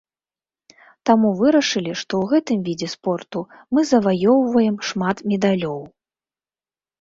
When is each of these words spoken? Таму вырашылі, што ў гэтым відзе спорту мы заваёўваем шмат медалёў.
Таму 1.09 1.29
вырашылі, 1.41 1.93
што 2.01 2.13
ў 2.21 2.25
гэтым 2.31 2.63
відзе 2.69 2.89
спорту 2.95 3.39
мы 3.79 3.85
заваёўваем 3.91 4.75
шмат 4.89 5.17
медалёў. 5.35 5.79